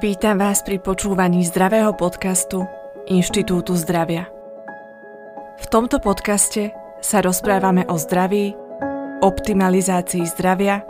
[0.00, 2.64] Vítam vás pri počúvaní zdravého podcastu
[3.04, 4.32] Inštitútu zdravia.
[5.60, 6.72] V tomto podcaste
[7.04, 8.56] sa rozprávame o zdraví,
[9.20, 10.80] optimalizácii zdravia,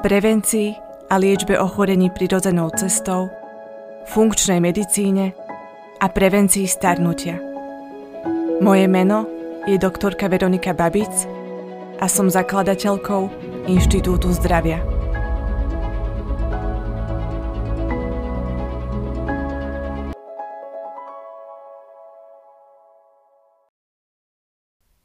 [0.00, 0.72] prevencii
[1.12, 3.28] a liečbe ochorení prirodzenou cestou,
[4.08, 5.36] funkčnej medicíne
[6.00, 7.36] a prevencii starnutia.
[8.64, 9.28] Moje meno
[9.68, 11.12] je doktorka Veronika Babic
[12.00, 13.22] a som zakladateľkou
[13.68, 14.89] Inštitútu zdravia.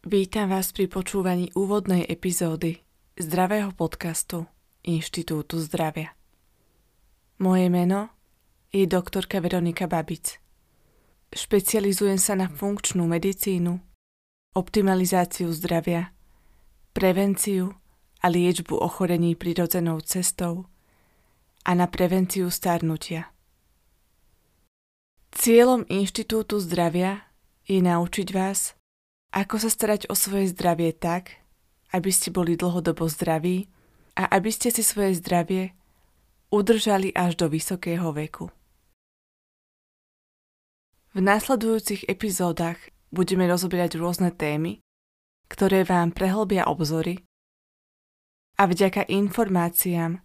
[0.05, 2.77] Vítam vás pri počúvaní úvodnej epizódy
[3.17, 4.45] zdravého podcastu
[4.85, 6.13] Inštitútu zdravia.
[7.41, 8.13] Moje meno
[8.69, 10.37] je doktorka Veronika Babic.
[11.33, 13.81] Špecializujem sa na funkčnú medicínu,
[14.53, 16.13] optimalizáciu zdravia,
[16.93, 17.73] prevenciu
[18.21, 20.69] a liečbu ochorení prirodzenou cestou
[21.65, 23.33] a na prevenciu starnutia.
[25.33, 27.25] Cieľom Inštitútu zdravia
[27.65, 28.77] je naučiť vás,
[29.35, 31.43] ako sa starať o svoje zdravie tak,
[31.91, 33.67] aby ste boli dlhodobo zdraví
[34.15, 35.75] a aby ste si svoje zdravie
[36.55, 38.47] udržali až do vysokého veku.
[41.15, 42.79] V následujúcich epizódach
[43.11, 44.79] budeme rozoberať rôzne témy,
[45.51, 47.23] ktoré vám prehlbia obzory
[48.55, 50.23] a vďaka informáciám,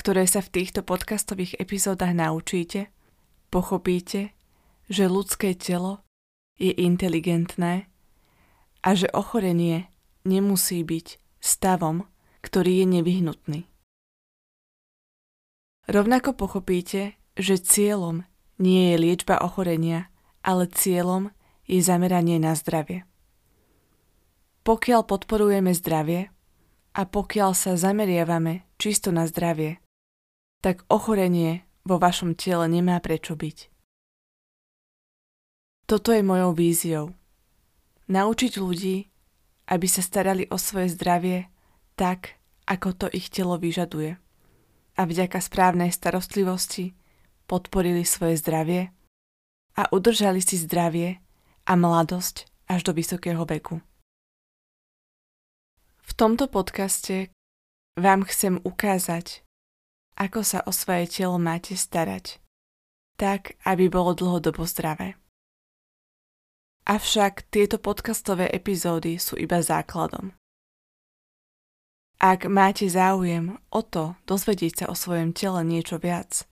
[0.00, 2.88] ktoré sa v týchto podcastových epizódach naučíte,
[3.52, 4.32] pochopíte,
[4.88, 6.04] že ľudské telo
[6.56, 7.88] je inteligentné
[8.82, 9.88] a že ochorenie
[10.26, 12.04] nemusí byť stavom,
[12.42, 13.60] ktorý je nevyhnutný.
[15.86, 18.26] Rovnako pochopíte, že cieľom
[18.58, 20.10] nie je liečba ochorenia,
[20.42, 21.30] ale cieľom
[21.70, 23.06] je zameranie na zdravie.
[24.66, 26.34] Pokiaľ podporujeme zdravie
[26.90, 29.78] a pokiaľ sa zameriavame čisto na zdravie,
[30.58, 33.70] tak ochorenie vo vašom tele nemá prečo byť.
[35.86, 37.14] Toto je mojou víziou–
[38.06, 39.10] Naučiť ľudí,
[39.66, 41.50] aby sa starali o svoje zdravie
[41.98, 42.38] tak,
[42.70, 44.14] ako to ich telo vyžaduje.
[44.96, 46.94] A vďaka správnej starostlivosti
[47.50, 48.94] podporili svoje zdravie
[49.76, 51.18] a udržali si zdravie
[51.66, 53.82] a mladosť až do vysokého veku.
[56.06, 57.34] V tomto podcaste
[57.98, 59.42] vám chcem ukázať,
[60.16, 62.38] ako sa o svoje telo máte starať,
[63.18, 65.18] tak aby bolo dlhodobo zdravé.
[66.86, 70.30] Avšak tieto podcastové epizódy sú iba základom.
[72.22, 76.46] Ak máte záujem o to dozvedieť sa o svojom tele niečo viac,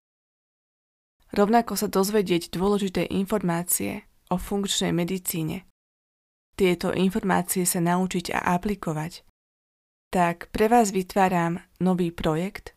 [1.31, 5.71] rovnako sa dozvedieť dôležité informácie o funkčnej medicíne,
[6.59, 9.23] tieto informácie sa naučiť a aplikovať,
[10.11, 12.75] tak pre vás vytváram nový projekt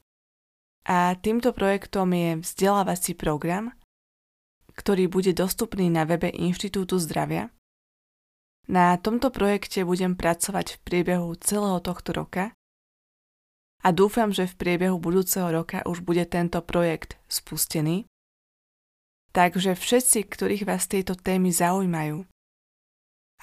[0.85, 3.73] a týmto projektom je vzdelávací program,
[4.77, 7.49] ktorý bude dostupný na webe Inštitútu zdravia.
[8.69, 12.53] Na tomto projekte budem pracovať v priebehu celého tohto roka
[13.81, 18.05] a dúfam, že v priebehu budúceho roka už bude tento projekt spustený.
[19.31, 22.25] Takže všetci, ktorých vás tieto témy zaujímajú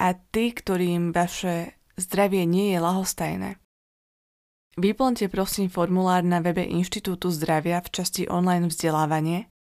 [0.00, 3.50] a tí, ktorým vaše zdravie nie je lahostajné,
[4.76, 9.53] vyplňte prosím formulár na webe Inštitútu zdravia v časti online vzdelávanie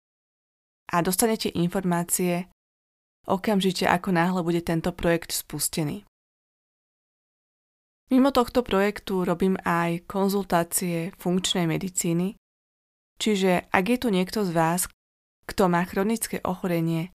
[0.91, 2.51] a dostanete informácie
[3.25, 6.03] okamžite ako náhle bude tento projekt spustený.
[8.11, 12.35] Mimo tohto projektu robím aj konzultácie funkčnej medicíny,
[13.15, 14.81] čiže ak je tu niekto z vás,
[15.47, 17.15] kto má chronické ochorenie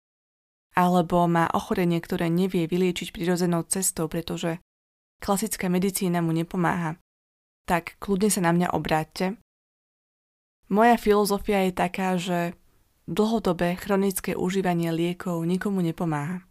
[0.76, 4.60] alebo má ochorenie, ktoré nevie vyliečiť prirodzenou cestou, pretože
[5.24, 7.00] klasická medicína mu nepomáha,
[7.68, 9.36] tak kľudne sa na mňa obráťte.
[10.72, 12.56] Moja filozofia je taká, že
[13.12, 16.48] dlhodobé chronické užívanie liekov nikomu nepomáha.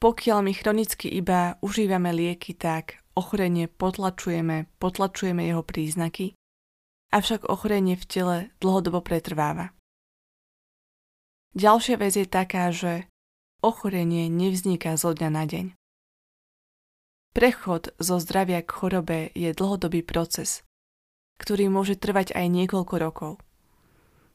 [0.00, 6.32] Pokiaľ my chronicky iba užívame lieky, tak ochorenie potlačujeme, potlačujeme jeho príznaky,
[7.12, 9.76] avšak ochorenie v tele dlhodobo pretrváva.
[11.56, 13.08] Ďalšia vec je taká, že
[13.64, 15.66] ochorenie nevzniká zo dňa na deň.
[17.32, 20.64] Prechod zo zdravia k chorobe je dlhodobý proces,
[21.40, 23.32] ktorý môže trvať aj niekoľko rokov.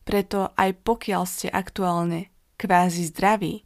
[0.01, 3.61] Preto aj pokiaľ ste aktuálne kvázi zdraví,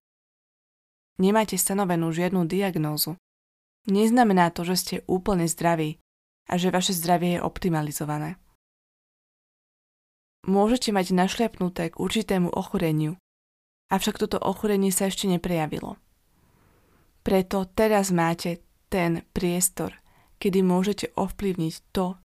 [1.19, 3.15] nemáte stanovenú žiadnu diagnózu.
[3.87, 6.01] Neznamená to, že ste úplne zdraví
[6.49, 8.35] a že vaše zdravie je optimalizované.
[10.45, 13.17] Môžete mať našľapnuté k určitému ochoreniu,
[13.89, 15.97] avšak toto ochorenie sa ešte neprejavilo.
[17.25, 18.61] Preto teraz máte
[18.93, 19.97] ten priestor,
[20.37, 22.21] kedy môžete ovplyvniť to,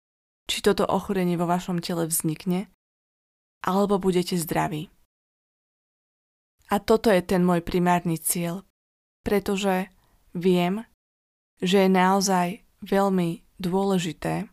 [0.51, 2.67] či toto ochorenie vo vašom tele vznikne
[3.63, 4.88] alebo budete zdraví.
[6.69, 8.61] A toto je ten môj primárny cieľ,
[9.25, 9.89] pretože
[10.38, 10.85] viem,
[11.59, 14.47] že je naozaj veľmi dôležité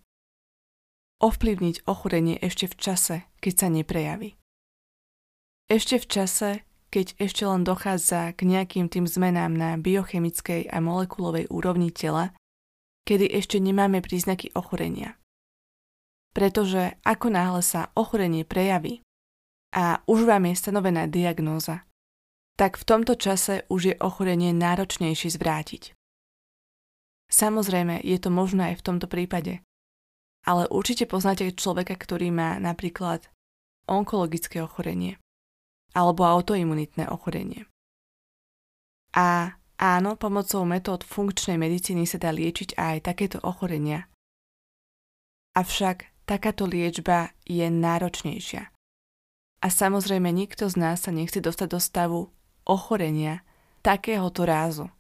[1.21, 4.37] ovplyvniť ochorenie ešte v čase, keď sa neprejaví.
[5.67, 6.51] Ešte v čase,
[6.95, 12.33] keď ešte len dochádza k nejakým tým zmenám na biochemickej a molekulovej úrovni tela,
[13.05, 15.19] kedy ešte nemáme príznaky ochorenia.
[16.37, 19.01] Pretože ako náhle sa ochorenie prejaví
[19.73, 21.89] a už vám je stanovená diagnóza,
[22.61, 25.97] tak v tomto čase už je ochorenie náročnejšie zvrátiť.
[27.33, 29.65] Samozrejme, je to možné aj v tomto prípade,
[30.45, 33.33] ale určite poznáte človeka, ktorý má napríklad
[33.89, 35.17] onkologické ochorenie
[35.97, 37.65] alebo autoimunitné ochorenie.
[39.17, 44.05] A áno, pomocou metód funkčnej medicíny sa dá liečiť aj takéto ochorenia.
[45.57, 48.69] Avšak takáto liečba je náročnejšia.
[49.63, 52.21] A samozrejme nikto z nás sa nechce dostať do stavu
[52.69, 53.41] ochorenia
[53.81, 54.91] takéhoto rázu.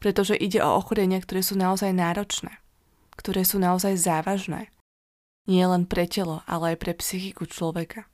[0.00, 2.64] Pretože ide o ochorenia, ktoré sú naozaj náročné
[3.16, 4.70] ktoré sú naozaj závažné.
[5.48, 8.08] Nie len pre telo, ale aj pre psychiku človeka.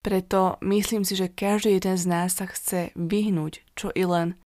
[0.00, 4.38] Preto myslím si, že každý jeden z nás sa chce vyhnúť čo i len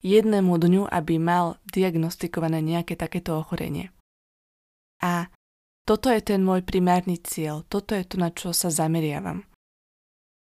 [0.00, 3.93] jednému dňu, aby mal diagnostikované nejaké takéto ochorenie.
[5.04, 5.28] A
[5.84, 9.44] toto je ten môj primárny cieľ, toto je to, na čo sa zameriavam.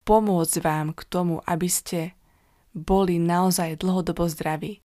[0.03, 2.19] Pomôcť vám k tomu, aby ste
[2.75, 4.83] boli naozaj dlhodobo zdraví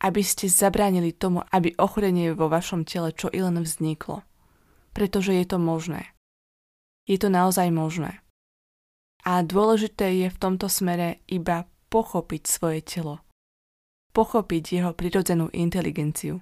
[0.00, 4.20] aby ste zabránili tomu, aby ochorenie vo vašom tele čo i len vzniklo.
[4.92, 6.12] Pretože je to možné.
[7.08, 8.20] Je to naozaj možné.
[9.24, 13.24] A dôležité je v tomto smere iba pochopiť svoje telo.
[14.12, 16.40] Pochopiť jeho prirodzenú inteligenciu.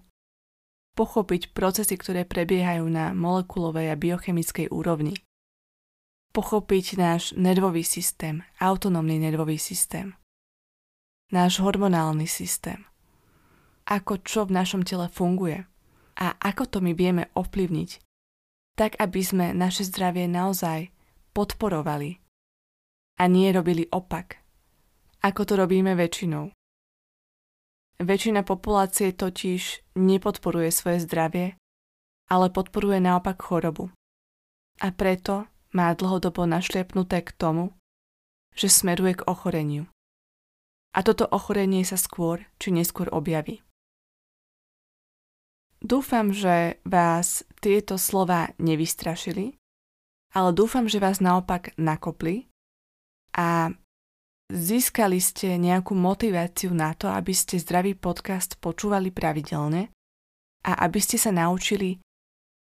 [0.94, 5.19] Pochopiť procesy, ktoré prebiehajú na molekulovej a biochemickej úrovni.
[6.35, 10.14] Pochopiť náš nervový systém, autonómny nervový systém.
[11.31, 12.87] Náš hormonálny systém
[13.85, 15.64] ako čo v našom tele funguje
[16.17, 17.91] a ako to my vieme ovplyvniť,
[18.75, 20.88] tak aby sme naše zdravie naozaj
[21.37, 22.19] podporovali
[23.20, 24.41] a nie robili opak,
[25.23, 26.50] ako to robíme väčšinou.
[28.02, 31.46] Väčšina populácie totiž nepodporuje svoje zdravie,
[32.26, 33.94] ale podporuje naopak chorobu.
[34.82, 37.70] A preto má dlhodobo našliepnuté k tomu,
[38.55, 39.87] že smeruje k ochoreniu.
[40.94, 43.62] A toto ochorenie sa skôr či neskôr objaví.
[45.85, 49.58] Dúfam, že vás tieto slova nevystrašili,
[50.32, 52.49] ale dúfam, že vás naopak nakopli
[53.37, 53.75] a
[54.52, 59.88] získali ste nejakú motiváciu na to, aby ste zdravý podcast počúvali pravidelne
[60.64, 62.00] a aby ste sa naučili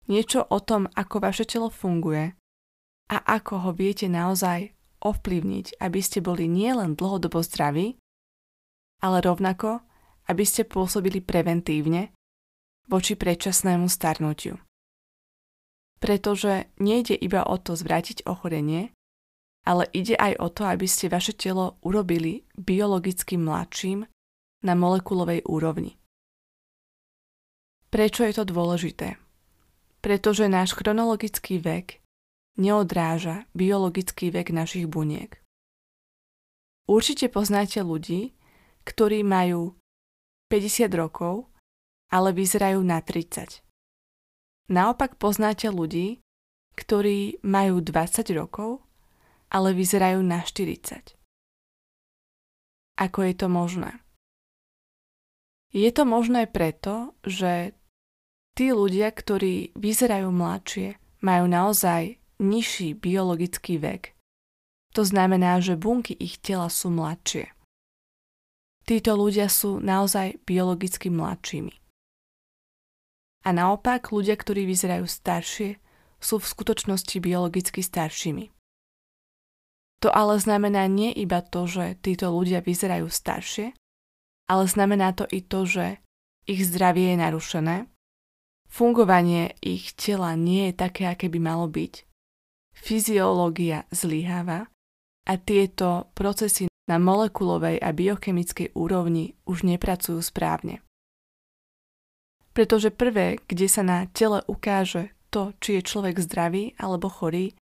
[0.06, 2.36] niečo o tom, ako vaše telo funguje
[3.10, 4.72] a ako ho viete naozaj
[5.04, 8.00] ovplyvniť, aby ste boli nielen dlhodobo zdraví,
[9.04, 9.84] ale rovnako,
[10.32, 12.16] aby ste pôsobili preventívne
[12.88, 14.56] voči predčasnému starnutiu.
[16.00, 18.93] Pretože nejde iba o to zvrátiť ochorenie,
[19.64, 24.04] ale ide aj o to, aby ste vaše telo urobili biologicky mladším
[24.64, 25.96] na molekulovej úrovni.
[27.88, 29.16] Prečo je to dôležité?
[30.04, 32.04] Pretože náš chronologický vek
[32.60, 35.40] neodráža biologický vek našich buniek.
[36.84, 38.36] Určite poznáte ľudí,
[38.84, 39.72] ktorí majú
[40.52, 41.48] 50 rokov
[42.14, 43.58] ale vyzerajú na 30.
[44.70, 46.22] Naopak poznáte ľudí,
[46.78, 48.86] ktorí majú 20 rokov,
[49.54, 51.14] ale vyzerajú na 40.
[52.98, 54.02] Ako je to možné?
[55.70, 57.74] Je to možné preto, že
[58.58, 64.14] tí ľudia, ktorí vyzerajú mladšie, majú naozaj nižší biologický vek.
[64.94, 67.50] To znamená, že bunky ich tela sú mladšie.
[68.86, 71.74] Títo ľudia sú naozaj biologicky mladšími.
[73.44, 75.82] A naopak ľudia, ktorí vyzerajú staršie,
[76.22, 78.54] sú v skutočnosti biologicky staršími.
[80.04, 83.72] To ale znamená nie iba to, že títo ľudia vyzerajú staršie,
[84.52, 85.96] ale znamená to i to, že
[86.44, 87.76] ich zdravie je narušené,
[88.68, 92.04] fungovanie ich tela nie je také, aké by malo byť,
[92.76, 94.68] fyziológia zlyháva
[95.24, 100.84] a tieto procesy na molekulovej a biochemickej úrovni už nepracujú správne.
[102.52, 107.56] Pretože prvé, kde sa na tele ukáže to, či je človek zdravý alebo chorý,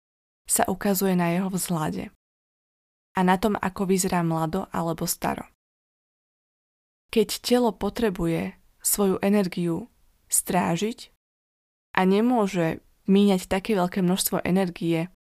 [0.49, 2.09] sa ukazuje na jeho vzhľade
[3.15, 5.47] a na tom, ako vyzerá mlado alebo staro.
[7.11, 9.91] Keď telo potrebuje svoju energiu
[10.31, 11.11] strážiť
[11.99, 12.79] a nemôže
[13.11, 15.11] míňať také veľké množstvo energie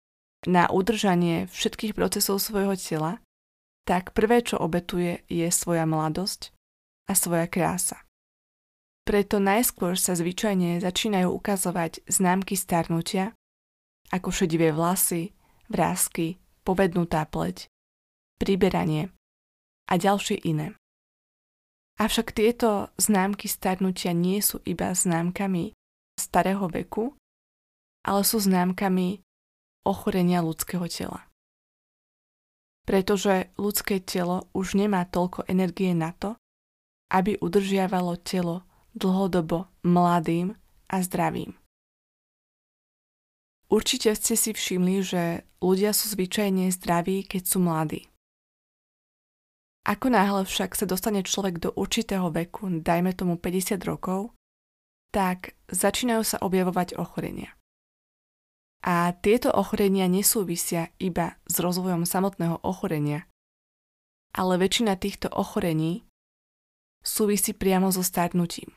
[0.46, 3.18] na udržanie všetkých procesov svojho tela,
[3.84, 6.54] tak prvé, čo obetuje, je svoja mladosť
[7.10, 7.98] a svoja krása.
[9.02, 13.34] Preto najskôr sa zvyčajne začínajú ukazovať známky starnutia,
[14.14, 15.34] ako šedivé vlasy,
[15.66, 17.66] vrázky, povednutá pleť,
[18.40, 19.12] priberanie
[19.86, 20.72] a ďalšie iné.
[22.00, 25.76] Avšak tieto známky starnutia nie sú iba známkami
[26.16, 27.12] starého veku,
[28.00, 29.20] ale sú známkami
[29.84, 31.28] ochorenia ľudského tela.
[32.88, 36.40] Pretože ľudské telo už nemá toľko energie na to,
[37.12, 38.64] aby udržiavalo telo
[38.96, 40.56] dlhodobo mladým
[40.88, 41.54] a zdravým.
[43.70, 45.22] Určite ste si všimli, že
[45.62, 48.09] ľudia sú zvyčajne zdraví, keď sú mladí.
[49.88, 54.36] Ako náhle však sa dostane človek do určitého veku, dajme tomu 50 rokov,
[55.10, 57.56] tak začínajú sa objavovať ochorenia.
[58.80, 63.28] A tieto ochorenia nesúvisia iba s rozvojom samotného ochorenia,
[64.36, 66.04] ale väčšina týchto ochorení
[67.04, 68.72] súvisí priamo so starnutím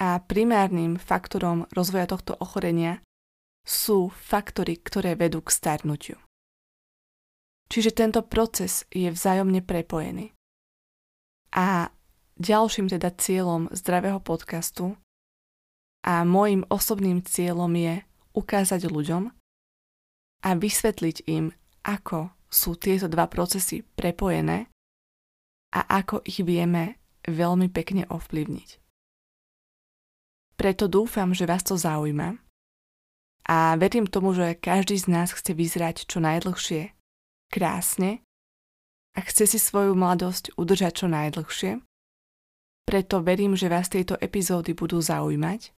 [0.00, 3.04] a primárnym faktorom rozvoja tohto ochorenia
[3.68, 6.16] sú faktory, ktoré vedú k starnutiu.
[7.70, 10.34] Čiže tento proces je vzájomne prepojený.
[11.54, 11.94] A
[12.34, 14.98] ďalším teda cieľom zdravého podcastu
[16.02, 17.94] a môjim osobným cieľom je
[18.34, 19.30] ukázať ľuďom
[20.40, 21.54] a vysvetliť im,
[21.86, 24.66] ako sú tieto dva procesy prepojené
[25.70, 26.98] a ako ich vieme
[27.28, 28.82] veľmi pekne ovplyvniť.
[30.58, 32.36] Preto dúfam, že vás to zaujíma
[33.48, 36.92] a verím tomu, že každý z nás chce vyzerať čo najdlhšie,
[37.50, 38.22] krásne
[39.18, 41.82] a chce si svoju mladosť udržať čo najdlhšie.
[42.86, 45.74] Preto verím, že vás tieto epizódy budú zaujímať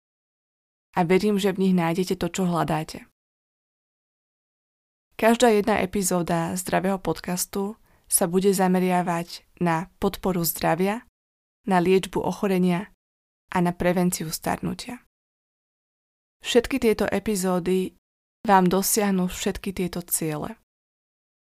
[0.95, 3.07] a verím, že v nich nájdete to, čo hľadáte.
[5.15, 7.79] Každá jedna epizóda zdravého podcastu
[8.11, 11.07] sa bude zameriavať na podporu zdravia,
[11.63, 12.91] na liečbu ochorenia
[13.53, 14.99] a na prevenciu starnutia.
[16.41, 17.93] Všetky tieto epizódy
[18.41, 20.60] vám dosiahnu všetky tieto ciele.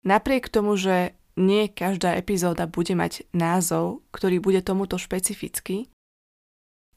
[0.01, 5.87] Napriek tomu, že nie každá epizóda bude mať názov, ktorý bude tomuto špecifický,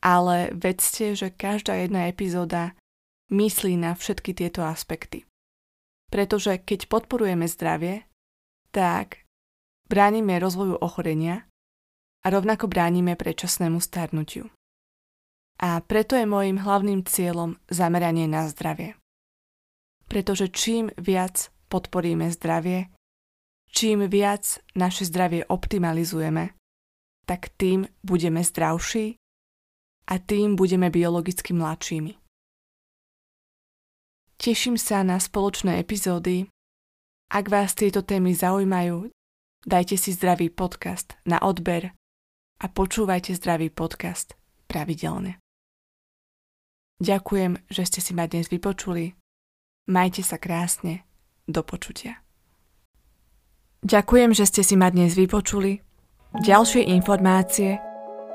[0.00, 2.76] ale vedzte, že každá jedna epizóda
[3.32, 5.24] myslí na všetky tieto aspekty.
[6.12, 8.04] Pretože keď podporujeme zdravie,
[8.72, 9.24] tak
[9.88, 11.48] bránime rozvoju ochorenia
[12.24, 14.48] a rovnako bránime predčasnému starnutiu
[15.60, 18.98] a preto je môjim hlavným cieľom zameranie na zdravie.
[20.10, 22.90] Pretože čím viac podporíme zdravie,
[23.74, 26.54] čím viac naše zdravie optimalizujeme,
[27.26, 29.18] tak tým budeme zdravší
[30.06, 32.14] a tým budeme biologicky mladšími.
[34.38, 36.46] Teším sa na spoločné epizódy.
[37.32, 39.10] Ak vás tieto témy zaujímajú,
[39.66, 41.96] dajte si zdravý podcast na odber
[42.60, 44.36] a počúvajte zdravý podcast
[44.68, 45.40] pravidelne.
[47.00, 49.16] Ďakujem, že ste si ma dnes vypočuli.
[49.90, 51.02] Majte sa krásne.
[51.44, 52.23] Do počutia.
[53.84, 55.84] Ďakujem, že ste si ma dnes vypočuli.
[56.34, 57.78] Ďalšie informácie